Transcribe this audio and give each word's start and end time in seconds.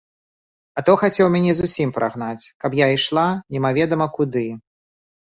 А 0.81 0.83
то 0.85 0.93
хацеў 1.01 1.27
мяне 1.33 1.51
зусім 1.59 1.91
прагнаць, 1.97 2.43
каб 2.63 2.77
я 2.79 2.87
ішла 2.95 3.25
немаведама 3.57 4.07
куды. 4.17 4.43